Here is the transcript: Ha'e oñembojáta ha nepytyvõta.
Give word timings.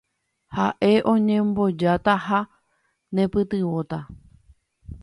Ha'e 0.57 0.89
oñembojáta 1.11 2.15
ha 2.25 2.39
nepytyvõta. 3.13 3.99